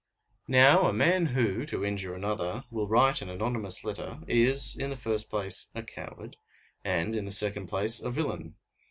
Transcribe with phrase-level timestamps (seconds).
[0.47, 4.97] Now, a man who, to injure another, will write an anonymous letter, is, in the
[4.97, 6.37] first place, a coward,
[6.83, 8.55] and, in the second place, a villain.